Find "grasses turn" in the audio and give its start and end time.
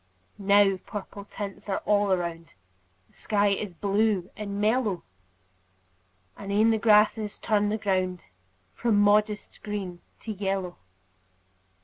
6.79-7.69